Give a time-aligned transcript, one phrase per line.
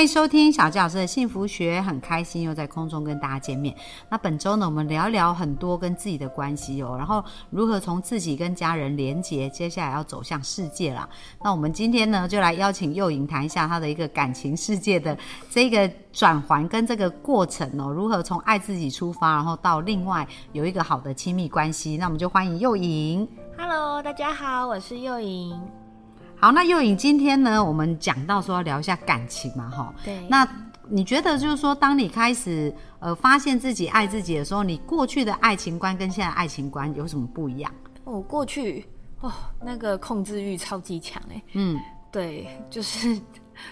[0.00, 3.76] 欢迎收听小纪老师的幸福学，很开心又在空中跟大家见面。
[4.08, 11.06] 那本周呢，我们聊聊很多跟自己的关系哦，然后如何从自己跟家人连结，接下来要走向世界啦。
[11.44, 15.14] 那我们今天呢，就来邀请幼颖谈一下她的一个感情世界的
[15.50, 21.98] 这个转环跟这个过程哦，如何从爱自己出发，然后到另外有一个好的亲密关系。
[21.98, 23.28] 那我们就欢迎幼颖。
[23.58, 25.60] Hello，大家好，我是幼莹。
[26.40, 29.94] 好，那幼颖今天呢，我们讲到说要聊一下感情嘛，哈。
[30.02, 30.48] 对，那
[30.88, 37.70] 你觉得就是说，当你开始呃发现自己爱自己的时候，你过去的爱情观跟现在爱情观有什么不一样？
[38.04, 38.86] 我过去
[39.20, 39.30] 哦，
[39.62, 41.78] 那个控制欲超级强哎，嗯，
[42.10, 43.20] 对，就是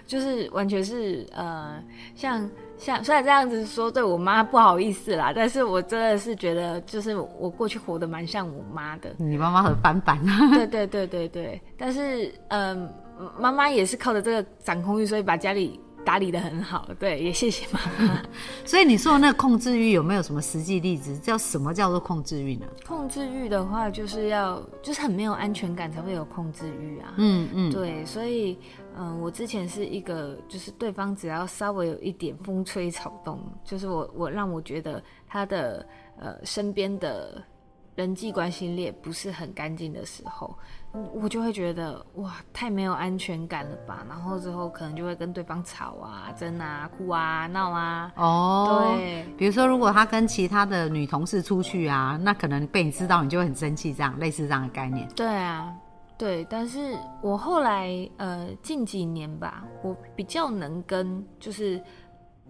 [0.07, 1.83] 就是完全是呃，
[2.15, 9.11] 像像虽然这样子说对我妈不好意思啦，但是我真的是觉得，就是我过去活得蛮像我妈的。
[9.19, 10.19] 你妈妈很翻版，
[10.55, 12.93] 对对对对对，但是嗯，
[13.39, 16.89] 妈妈也是靠着这个掌控欲，所以把家里打理的很好。
[16.99, 18.23] 对，也谢谢妈妈。
[18.65, 21.19] 所以你说的那个控制欲有没有什么实际例子？
[21.19, 22.67] 叫什么叫做控制欲呢？
[22.87, 27.13] 控制欲的话，就是要就是很没有安全感才会有控制欲啊。
[27.19, 28.59] 嗯嗯，对，所以
[28.97, 35.87] 嗯，我之前是一个，就是对方只要稍微有一点风吹草动，就是我我让我觉得他的
[36.19, 37.45] 呃身边的
[37.97, 40.78] 人际关系链不是很干净的时候，嗯
[41.13, 44.05] 我就会觉得哇，太没有安全感了吧。
[44.09, 48.13] 然后之后可能就会跟对方吵啊、争啊、哭啊、闹啊。
[48.17, 55.09] 哦，对，比如说如果他跟其他的女同事出去啊，那可能被你知道，你就会很生气，这样类似这样的概念。
[55.15, 55.73] 对啊，
[56.17, 61.81] 对，但是我后来呃近几年吧，我比较能跟就是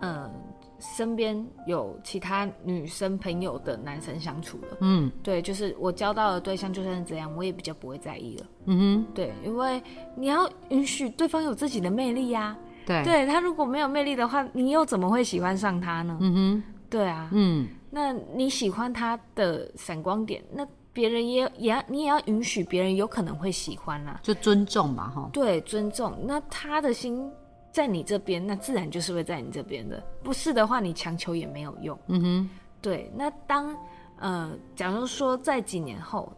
[0.00, 0.30] 呃
[0.78, 4.76] 身边有其他女生朋友的男生相处了。
[4.80, 8.46] 嗯对，就是我交到的对象就算是这样，我也比较不会在意了。
[8.66, 9.82] 嗯哼对，因为
[10.14, 16.16] 你要允许对方有自己的魅力呀、哼，对，对他如果没有魅力的话，你又怎么会喜欢上他呢？
[16.20, 24.20] 嗯哼，对啊，嗯那你喜欢他的闪光点，那别人也也要你也要允许别人有可能会喜欢啊。
[24.22, 25.30] 就尊重嘛，哈。
[25.32, 26.16] 对，尊重。
[26.26, 27.30] 那他的心
[27.78, 30.02] 在你这边，那自然就是会在你这边的。
[30.20, 31.96] 不是的话，你强求也没有用。
[32.08, 32.50] 嗯哼，
[32.82, 33.72] 对，那当
[34.18, 36.32] 呃，假如说在几年后，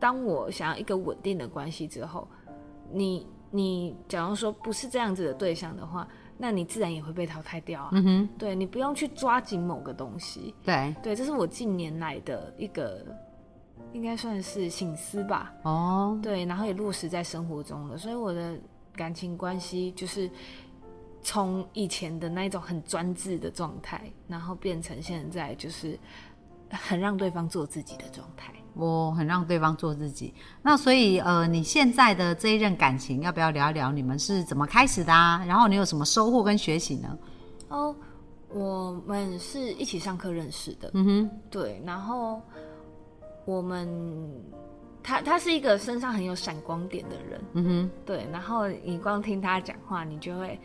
[0.00, 2.26] 当我想要一个稳定的关系之后，
[2.90, 7.90] 你你假如说不是这样子的对象的话，那你自然也会被淘汰掉啊。
[7.92, 10.52] 嗯哼，对你不用去抓紧某个东西。
[10.64, 13.06] 对，对，这是我近年来的一个，
[13.92, 15.54] 应该算是醒思吧。
[15.62, 18.58] 哦，对，然后也落实在生活中了，所以我的
[18.92, 20.28] 感情关系就是
[21.22, 25.98] 从以前的那一种很专制的状态，然后变成现在就是
[26.70, 28.52] 很让对方做自己的状态。
[28.74, 30.32] 我很让对方做自己。
[30.62, 35.44] 那所以呃，你现在的这一任感情，要不要聊一聊你们是怎么开始的啊？
[35.44, 37.18] 然后你有什么收获跟学习呢？
[37.68, 37.94] 哦，
[38.48, 42.40] 我们是一起上课认识的，嗯哼，对，然后
[43.44, 43.88] 我们
[45.02, 50.58] 他他是一个身上很有闪光点的人，嗯哼，对，然后你光听他讲话，你就会，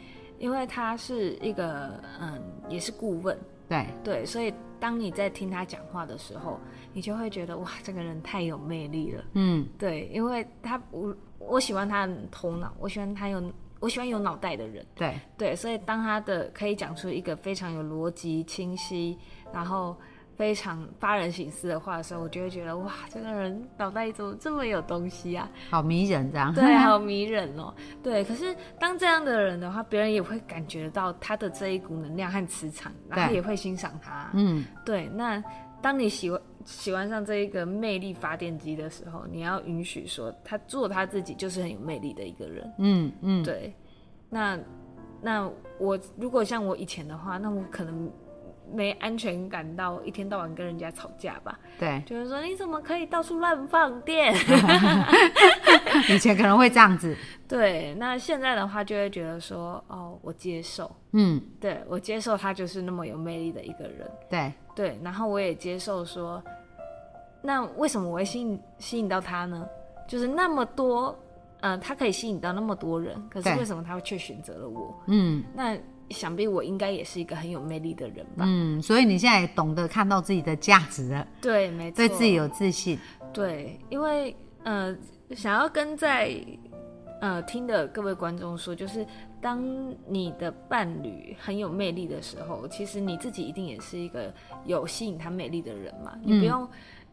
[0.45, 2.39] 因为他是一个嗯，
[2.69, 3.35] 也是顾问，
[3.67, 6.59] 对，对，所以当你在听他讲话的时候，
[6.94, 9.23] 你就会觉得哇，这个人太有魅力了。
[9.33, 13.41] 嗯对，因为他我我喜欢他的头脑，我喜欢他有
[13.79, 14.85] 我喜欢有脑袋的人。
[14.94, 19.17] 对，对，所以当他的可以讲出一个非常有逻辑、清晰，
[19.51, 19.97] 然后
[20.35, 25.50] 非常发人省思的话的时候，我就会觉得哇，这个人脑袋怎么这么有东西啊？
[25.69, 26.53] 好迷人这样。
[26.53, 27.73] 对， 好迷人哦。
[28.03, 34.29] 对，可是当这样的人的话，别人也会感觉到他的这一股能量和磁场，然后也会欣赏他。
[34.34, 35.44] 嗯，对，那
[35.81, 42.74] 当你喜欢喜欢上这一个魅力发电机的时候，你要允许说他做他自己就是很有魅力的一个人。
[42.79, 43.74] 嗯嗯，对，
[44.30, 44.60] 那
[45.21, 45.50] 那
[45.80, 48.12] 我如果像我以前的话，那我可能
[48.73, 54.33] 没安全感到一天到晚跟人家吵架吧，对，就是说你怎么可以到处乱放电？
[56.09, 57.15] 以前可能会这样子。
[57.47, 66.44] 对，那现在的话就会觉得说，哦，我接受，嗯，对我接受他就是那么有魅力的一个人，对，对，然后我也接受说，
[67.41, 69.67] 那为什么我会吸引吸引到他呢？
[70.07, 71.17] 就是那么多，
[71.62, 74.94] 呃，他可以吸引到那么多人，可是为什么他却选择了我？
[75.07, 75.77] 嗯那
[76.10, 78.46] 想必我应该也是一个很有魅力的人吧？
[78.48, 82.98] 嗯，所以你现在也懂得看到自己的价值了，对，没错，对自己有自信。
[83.34, 84.96] 对，因为呃，
[85.31, 86.36] 想要跟在
[87.22, 89.06] 呃听的各位观众说，就是
[89.42, 89.63] 当
[90.07, 94.34] 你的伴侣很有魅力的时候，其实你自己一定也是一个
[94.66, 96.68] 有吸引他魅力的人嘛，你不用。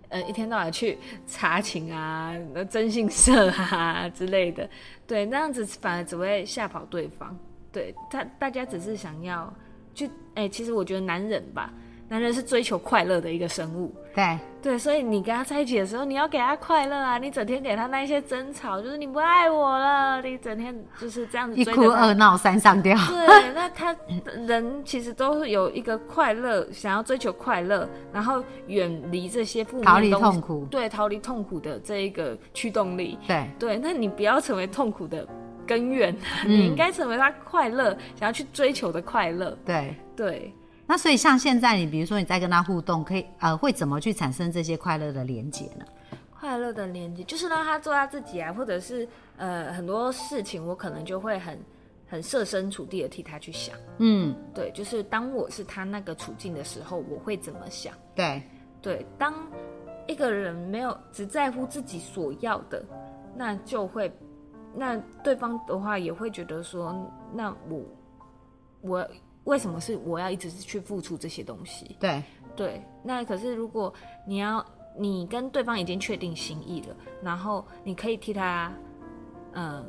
[0.09, 2.37] 呃，一天到晚去查情啊、
[2.69, 4.69] 征信社啊 之类的，
[5.06, 7.35] 对，那样子反而只会吓跑对方。
[7.73, 9.53] 对他，大家只是想要
[9.95, 11.73] 就，哎，其实我觉得男人吧。
[12.09, 17.17] 男人是追求快乐的一个生物，对对，所以你跟他在一起的时候，你要给他快乐啊！
[17.17, 22.95] 你整天给他那一些争吵，就是你不爱我了，你整天就是这样子一哭二闹三上吊。
[23.09, 23.97] 对，那他
[24.47, 33.19] 人其实都是有一个快乐，想要追求快乐，然后远离这些负面逃离痛苦，对，逃离痛苦的这一个驱动力。
[33.27, 35.27] 对对，那你不要成为痛苦的
[35.67, 36.14] 根源，
[36.47, 39.56] 你应该成为他快乐，想要去追求的快乐。
[39.64, 40.55] 对对。
[40.87, 45.85] 那所以像现在你比如说你在跟他互动，可以呃会怎么去产生这些快乐的连接呢？
[46.38, 51.59] 快乐的连接就是让他做他自己啊，或者是呃很多事情我可能就会很
[52.09, 53.76] 很设身处地的替他去想。
[53.99, 57.94] 嗯，对，就是当我是他那个处境的时候，我会怎么想？
[58.14, 58.43] 对
[58.82, 59.32] 对，当
[60.09, 62.85] 一个人没有只在乎自己所要的，
[63.37, 64.12] 那就会
[64.75, 66.95] 那对方的话也会觉得说，
[67.33, 67.83] 那我
[68.83, 69.09] 我。
[69.45, 71.97] 为什么是我要一直去付出这些东西？
[71.99, 72.23] 对
[72.55, 73.93] 对，那可是如果
[74.25, 74.65] 你要
[74.97, 78.73] 你跟对方已经确定心意了，然后你可以替他
[79.55, 79.85] 嗯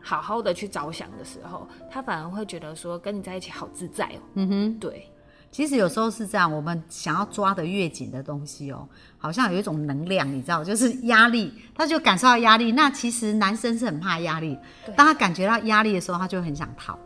[0.00, 4.20] 好好的去着想的时候，他反而会觉得说跟你在一起好自在哦。
[4.34, 5.08] 嗯哼，对，
[5.52, 8.88] 其实有时候是这样，我们想要抓的越紧的东西哦，
[9.18, 12.72] 好像有一种能量，你知道，就是压力，他就感受到压力。
[12.72, 14.58] 那其实男生是很怕压力，
[14.96, 16.98] 当他感觉到压力的时候，他就很想逃。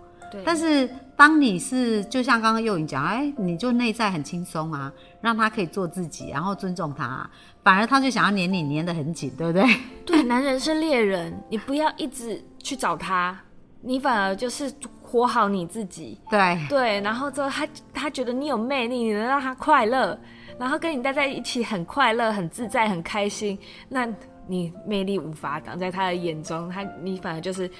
[0.44, 7.28] 但是当你是就像刚刚幼颖讲，哎，你就内在很轻松啊，让他可以做自己，然后尊重他，
[7.62, 9.64] 反而他就想要黏你黏得很紧，对不对？
[10.04, 13.40] 对，男人是猎人，你不要一直去找他，
[13.80, 14.70] 你反而就是
[15.06, 16.20] 活好你自己。
[16.28, 20.18] 对对，然后之后他他觉得你有魅力，你能让他快乐，
[20.58, 23.58] 然后跟你待在一起很快乐、很自在、很开心，
[23.88, 24.06] 那
[24.46, 27.70] 你魅力无法挡，在他的眼中，他你反而就是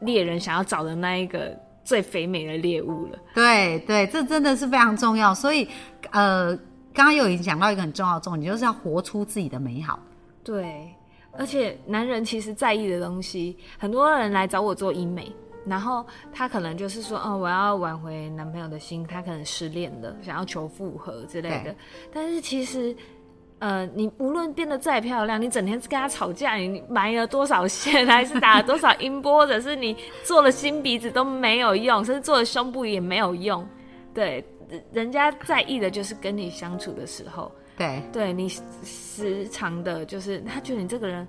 [0.00, 1.58] 猎人想要找的那一个。
[1.86, 5.34] 最肥美的猎物了，对对，这真的是非常重要。
[5.34, 5.68] 所以，
[6.12, 6.56] 呃，
[6.94, 9.98] 刚刚有已经讲到一个很重要的重点，就是要活出自己的美好。
[10.42, 10.88] 对，
[11.32, 15.30] 而且男人其实在意的东西，很多人来找我做医美，
[15.66, 21.74] 然后他可能就是说，哦，我要挽回男朋友的心，他可能失恋了，想要求复合之类的。
[22.12, 22.94] 但是其实。
[23.60, 33.66] 呃，你无论变得再漂亮，你整天跟他吵架，你埋了多少线，还是打了多少音波，或者是你做了新鼻子都没有用，甚至做了胸部也没有用。
[34.12, 34.44] 对，
[34.92, 38.50] 人家在意的就是跟你相处的时候，对，对你
[38.82, 41.26] 时常的，就是他觉得你这个人。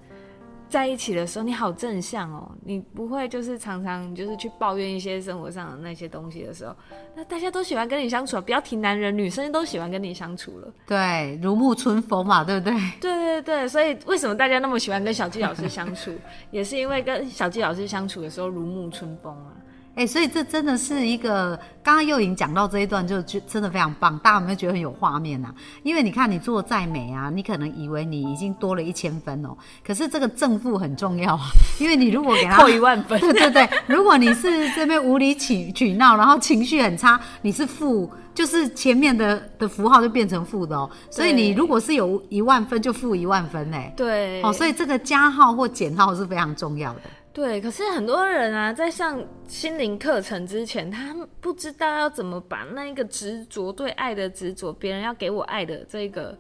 [0.69, 6.75] 在一起的时候，你好正向哦，你不会就是常常就是去抱怨一些生活上的那些东西的时候，
[7.15, 10.73] 那大家都喜欢跟你相处，不要提男人，女生都喜欢跟你相处了。
[10.85, 12.73] 对，如沐春风嘛，对不对？
[12.99, 16.11] 对对对，所以为什么大家那么喜欢跟小纪老师相处，
[16.51, 19.53] 也是因为跟小纪老师相处的时候如沐春风啊。
[19.95, 25.47] 哎，所以这真的是一个，刚刚又已经讲到这一段，就就真的非常棒，大家有没有觉得很有画面呐？
[25.83, 29.55] 因为你看你做再美啊，你可能以为你已经多了一千分哦，
[29.87, 31.43] 可是这个正负很重要啊，
[31.79, 47.01] 因为你如果给他扣一万分，对对对，如果你是这边无理取取闹，然后情绪很差，你是负，就是前面的的符号就变成负的哦，所以你如果是有一万分，就负一万分嘞，对，哦，所以这个加号或减号是非常重要的。
[47.35, 56.39] 对，可是很多人啊，在上心灵课程之前，他不知道要怎么把那一个执着对爱的执着，别人要给我爱的这个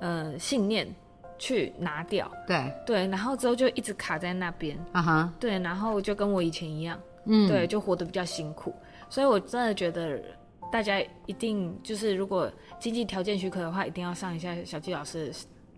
[0.00, 0.92] 呃信念
[1.38, 2.28] 去拿掉。
[2.44, 4.76] 对对，然后之后就一直卡在那边。
[4.90, 5.32] 啊哈。
[5.38, 8.74] 对，然后就跟我以前一样，嗯，对，就活得比较辛苦。
[9.08, 10.20] 所以我真的觉得
[10.72, 15.32] 大家一定就是，如果经济条件许可的话，一定要上一下小纪老师。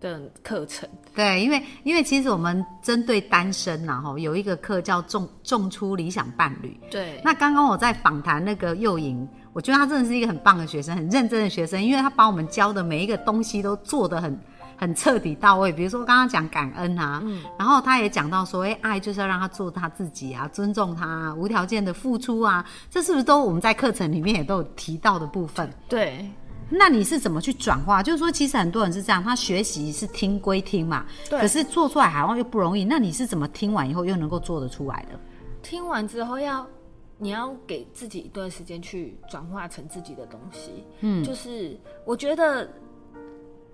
[0.05, 6.79] 的课程对，因为因为其实我们针对单身呐，哈，有一个课叫种种出理想伴侣。
[6.91, 14.37] 对，那刚刚我在访谈那个幼莹，我觉得他真的是一个很棒的学生，很认真的学生，因为他把我们教的每一个东西都做得很
[14.77, 15.71] 很彻底到位。
[15.71, 25.67] 比如说刚刚讲感恩啊，嗯，然后他也讲到说，哎，爱就是要让他做他自己啊，尊重他，无条件的付出啊，这是不是都我们在课程里面也都有提到的部分？
[25.89, 26.29] 对。
[26.77, 28.03] 那你是怎么去转化？
[28.03, 31.39] 就是说，其实很多人是这样，他学习是听归听嘛，对。
[31.39, 32.83] 可是做出来好像又不容易。
[32.83, 35.19] 那你是怎么听完以后又能够做得出来的？
[35.63, 36.67] 听完之后要，
[37.17, 40.83] 你要给自己一段时间去转化成自己的东西。
[40.99, 42.69] 嗯，就是我觉得，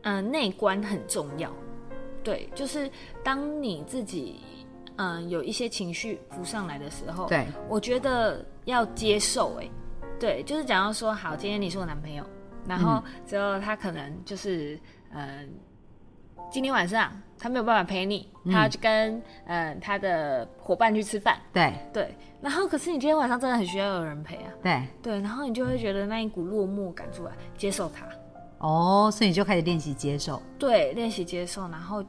[0.03, 1.51] 嗯，内观很重要。
[2.23, 2.89] 对，就是
[3.23, 4.39] 当你自己。
[4.97, 9.67] 嗯有一些情绪浮上来的时候，对，我觉得要接受、哎，
[10.19, 12.23] 对，就是假如说好，今天你是我男朋友，
[12.67, 14.79] 然后之后他可能就是
[15.13, 15.49] 嗯。
[16.49, 19.13] 今天晚上他没有办法陪你，他要去跟
[19.45, 22.13] 嗯、呃他的伙伴去吃饭，对对。
[22.41, 25.21] 然后可是你今天晚上真的很需要有人陪啊，对，对。
[25.21, 28.05] 然后你就会觉得那一股落寞感出来，接受他，
[28.57, 31.69] 哦，所以你就开始练习接受，对，练习接受。
[31.69, 32.03] 然后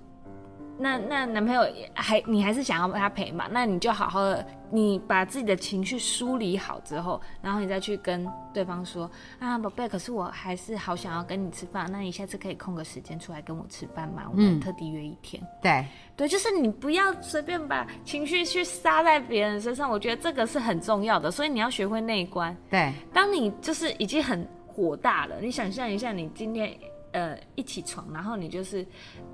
[0.79, 3.47] 那那男朋友也还你还是想要他陪嘛？
[3.51, 14.25] 那你就好好的，你把自己的情绪梳理好之后，然后你再去跟对方说啊，宝贝，可是我还是好想要跟你吃饭，那你下次可以空个时间出来跟我吃饭吗？
[14.31, 15.43] 我们特地约一天。
[15.61, 15.85] 对
[16.17, 22.57] 对，就是你不要随便把情绪去撒在别人身上，我觉得这个是很重要的，所以你要学会内观。
[22.71, 26.75] 对当你就是已经很火大了，你想象一下，你今天
[27.13, 28.85] 呃一起床，然后你就是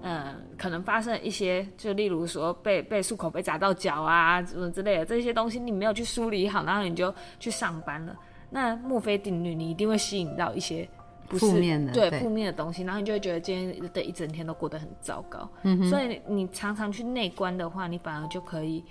[0.02, 8.16] 呃可能发生了一些，就例如说被被漱口被砸到脚啊，什么之类的这些东西，你没有去梳理好，然后你就去上班了。
[8.50, 10.88] 那墨菲定律，你一定会吸引到一些
[11.28, 15.46] 不是负面的对对负面的东西，然后你就会觉得今天的一整天都过得很糟糕。
[15.64, 18.82] 嗯、所以你常常去内观的话，你反而就可以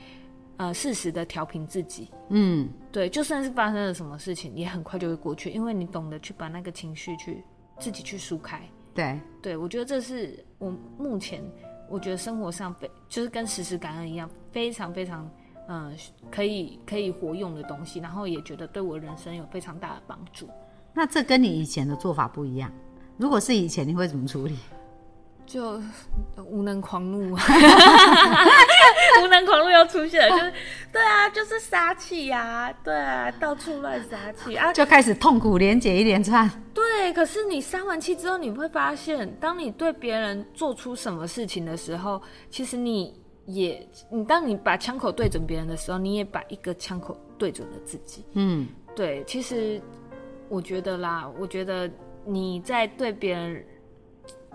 [0.57, 2.11] 呃适时的调平自己。
[2.29, 7.43] 嗯，对，就算是发生了什么事情，也很快就会过去，因为你懂得去把那个情绪去
[7.79, 8.61] 自己去疏开。
[8.97, 11.43] 对对我觉得这是我目前
[11.87, 15.29] 我觉得生活上非就是跟时时感恩一样，非常非常
[15.67, 15.93] 嗯、呃
[16.31, 20.49] 可以可以活用的东西，然后也觉得对我人生有非常大的帮助。
[20.93, 22.71] 那这跟你以前的做法不一样。
[23.17, 24.57] 如果是以前，你会怎么处理？
[25.47, 25.81] 就
[26.45, 27.41] 无能狂怒啊，
[29.23, 30.53] 无能狂怒又出现了，就是
[30.91, 36.47] 对啊，就是杀气呀、对啊，到处乱杀气啊，就开始痛苦连结一连串。
[36.73, 48.25] 对，可是你杀完气之后，你会发现，当你对别人做出什么事情的时候，其实你也，你当你把枪口对准别人的时候，你也把一个枪口对准了自己。
[48.33, 49.81] 嗯，对，其实
[50.49, 51.89] 我觉得啦，我觉得
[52.25, 53.65] 你在对别人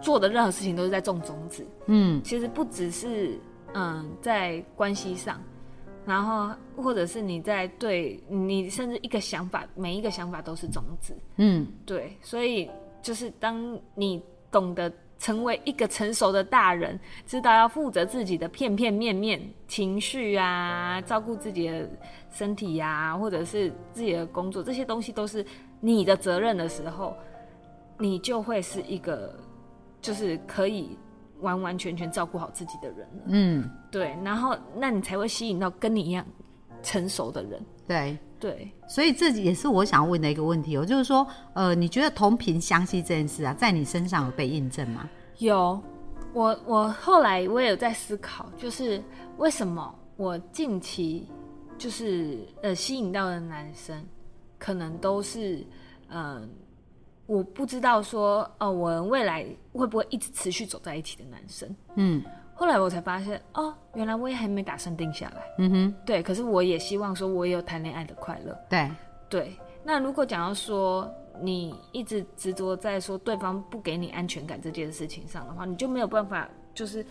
[0.02, 1.66] 做的任何事情都是在种种子。
[1.86, 3.38] 嗯，其实不只是
[3.72, 5.40] 嗯在关系上，
[6.04, 11.16] 然后或者是你在对你甚至一个想法，每一个想法都是种子。
[11.36, 12.68] 嗯，对，所以
[13.00, 21.88] 就是当你懂得成为一个成熟的大人，知道要负责自己的片片面面情绪啊，照顾自己的
[22.32, 25.46] 身体呀、或者是自己的工作，这些东西都是
[25.80, 27.14] 你的责任的时候，
[27.98, 29.38] 你就会是一个
[30.02, 30.98] 就是可以
[31.40, 33.22] 完完全全照顾好自己的人了。
[33.28, 36.22] 嗯，对，然后那你才会吸引到跟你一样
[36.82, 37.64] 成熟的人。
[37.86, 38.18] 对。
[38.42, 45.08] 对，所以这也是我想要问的一个问题哦，就是说，呃，你觉得同频相吸这件事啊，在你身上有被印证吗？
[45.38, 45.80] 有，
[46.32, 49.00] 我我后来我也有在思考，就是
[49.36, 51.28] 为什么我近期
[51.78, 54.04] 就是呃吸引到的男生，
[54.58, 55.64] 可能都是
[56.08, 56.48] 嗯、呃
[57.32, 61.74] 我不知道说哦，我们未来会不会一直持续走在一起的男生。
[61.94, 62.22] 嗯
[62.54, 65.42] 后来我才发现，哦，原来我也还没打算定下来。
[65.58, 68.56] 嗯哼，对，可是我也希望说，我也有谈恋爱的快乐。
[68.68, 68.90] 对，
[69.30, 71.10] 对，那如果讲到说
[71.40, 77.04] 你一直执着在说对方不给你安全感这件事情上的话，你就没有办法就是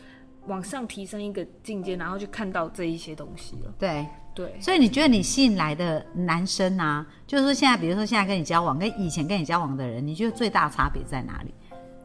[0.46, 3.74] 往上提升一个境界，然后去看到这一些东西了。
[3.80, 4.06] 对。
[4.33, 11.53] 对，所以你觉得你吸引来的男生啊，就是说现在，比如说现在跟你交往，跟以前跟你交往的人，你觉得最大的差别在哪里？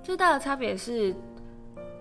[0.02, 1.14] 最大的差别是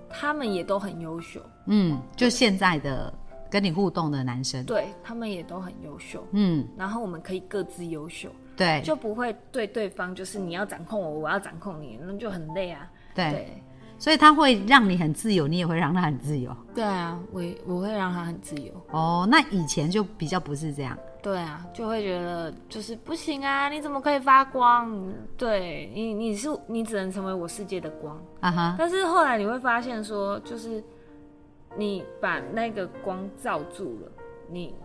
[0.09, 3.13] 他们也都很优秀，嗯，就现在的
[3.49, 12.89] 跟你互动的男生，对他们也都很优秀，嗯，然后我们可以各自优秀，对，就不会对对方就是你要掌控我，我要掌控你，那就很累啊。
[13.13, 13.63] 对，对
[13.97, 16.55] 所以他会让你很自由，你也会让他很自由。
[16.73, 18.71] 对啊，我我会让他很自由。
[18.91, 20.97] 哦，那以前就比较不是这样。
[21.21, 23.67] 对啊，就会觉得就是不行啊！
[23.67, 25.11] 你怎么可以发光？
[25.35, 28.21] 对你，你是你只能成为我世界的光。
[28.41, 30.83] 啊哈，但是后来你会发现说，就是
[31.75, 34.11] 你把那个光罩住了，
[34.51, 34.75] 你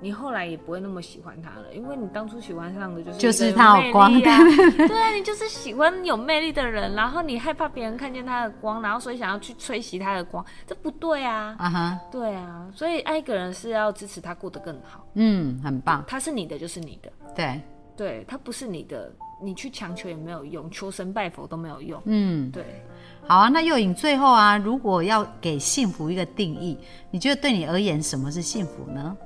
[0.00, 11.56] 你后来也不会那么喜欢他了，因为你当初喜欢上的就是就是他有光 对啊，你就是喜欢有魅力的人，然后你害怕别人看见他的光，然后所以想要去吹熄他的光，这不对啊。
[11.58, 17.10] 啊哈，对啊，所以爱一个人是要支持他过得更好，嗯，很棒，他是你的就是你的。
[17.34, 17.60] 对，
[17.96, 19.10] 对，他不是你的，
[19.42, 22.00] 你去强求也没有用，求神拜佛都没有用。
[22.04, 22.84] 嗯，对，
[23.26, 23.48] 好啊。
[23.48, 26.78] 那又影最后啊，如果要给幸福一个定义，
[27.10, 29.16] 你觉得对你而言什么是幸福呢？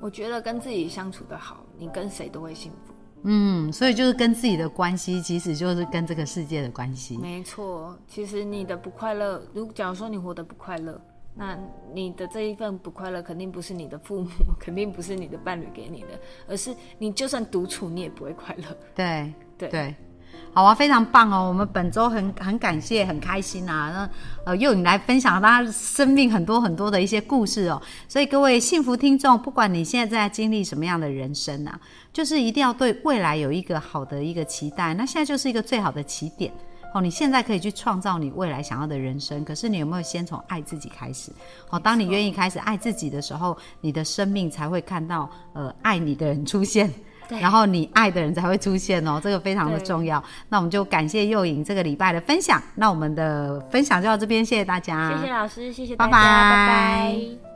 [0.00, 2.94] 我觉得跟自己相处的好，你跟谁都会幸福。
[3.24, 7.18] 嗯，所以就是跟自己的关系，其实就是跟这个世界的关系。
[7.18, 11.00] 没错，其实你的不快乐，如果假如说你活得不快乐，
[11.34, 11.58] 那
[11.92, 14.28] 你的这一份不快乐，肯定不是你的父母，
[14.60, 16.08] 肯定不是你的伴侣给你的，
[16.46, 18.76] 而是你就算独处，你也不会快乐。
[18.94, 19.94] 对对对，
[20.54, 21.46] 好啊，非常棒哦！
[21.48, 23.90] 我们本周很很感谢，很开心啊！
[23.92, 24.10] 那
[24.44, 27.80] 呃，又你来分享他生命很多很多的一些故事哦。
[28.08, 31.78] 所以各位幸福听众，不管你现在正在经历什么样的人生啊，
[32.12, 34.94] 就是一定要对未来有一个好的一个期待。
[34.94, 36.52] 那现在就是一个最好的起点。
[36.94, 41.30] 哦，你现在可以去创造你未来想要的人生，可是你有没有先从爱自己开始？
[41.68, 46.90] 哦，当你愿意开始爱自己的时候，你的生命才会看到呃爱你的人出现，
[47.28, 50.22] 然后你爱的人才会出现哦，这个非常的重要。
[50.48, 56.20] 那我们就感谢幼颖这个礼拜的分享，那我们的分享就到这边，谢谢大家，谢谢老师，谢谢拜大家，拜。
[56.20, 57.47] 拜拜